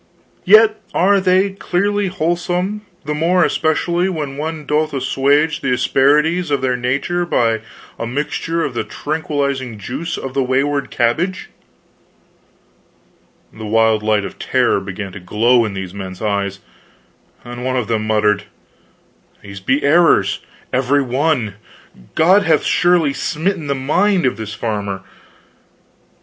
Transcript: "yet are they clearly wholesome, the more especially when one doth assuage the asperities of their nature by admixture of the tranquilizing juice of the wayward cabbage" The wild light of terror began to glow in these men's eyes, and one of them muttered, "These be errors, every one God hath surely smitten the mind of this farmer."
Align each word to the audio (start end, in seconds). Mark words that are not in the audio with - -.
"yet 0.45 0.81
are 0.95 1.19
they 1.21 1.51
clearly 1.51 2.07
wholesome, 2.07 2.81
the 3.05 3.13
more 3.13 3.45
especially 3.45 4.09
when 4.09 4.35
one 4.35 4.65
doth 4.65 4.95
assuage 4.95 5.61
the 5.61 5.71
asperities 5.71 6.49
of 6.49 6.63
their 6.63 6.75
nature 6.75 7.23
by 7.23 7.61
admixture 7.99 8.63
of 8.65 8.73
the 8.73 8.83
tranquilizing 8.83 9.77
juice 9.77 10.17
of 10.17 10.33
the 10.33 10.41
wayward 10.41 10.89
cabbage" 10.89 11.51
The 13.53 13.67
wild 13.67 14.01
light 14.01 14.25
of 14.25 14.39
terror 14.39 14.79
began 14.79 15.11
to 15.11 15.19
glow 15.19 15.65
in 15.65 15.75
these 15.75 15.93
men's 15.93 16.19
eyes, 16.19 16.61
and 17.45 17.63
one 17.63 17.77
of 17.77 17.87
them 17.87 18.07
muttered, 18.07 18.45
"These 19.43 19.59
be 19.59 19.83
errors, 19.83 20.39
every 20.73 21.03
one 21.03 21.57
God 22.15 22.41
hath 22.41 22.63
surely 22.63 23.13
smitten 23.13 23.67
the 23.67 23.75
mind 23.75 24.25
of 24.25 24.35
this 24.37 24.55
farmer." 24.55 25.03